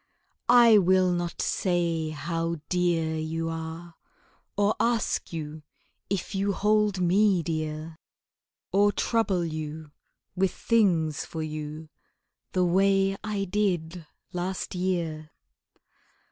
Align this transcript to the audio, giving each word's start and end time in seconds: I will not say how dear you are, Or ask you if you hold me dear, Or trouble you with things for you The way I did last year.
I 0.49 0.79
will 0.79 1.11
not 1.11 1.43
say 1.43 2.09
how 2.09 2.55
dear 2.69 3.15
you 3.17 3.49
are, 3.49 3.93
Or 4.57 4.75
ask 4.79 5.31
you 5.31 5.61
if 6.09 6.33
you 6.33 6.53
hold 6.53 6.99
me 6.99 7.43
dear, 7.43 7.99
Or 8.71 8.91
trouble 8.91 9.45
you 9.45 9.91
with 10.35 10.49
things 10.55 11.23
for 11.23 11.43
you 11.43 11.89
The 12.53 12.65
way 12.65 13.15
I 13.23 13.45
did 13.45 14.07
last 14.33 14.73
year. 14.73 15.29